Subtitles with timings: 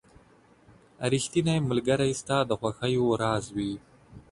[1.11, 3.73] •ریښتینی ملګری ستا د خوښیو راز وي.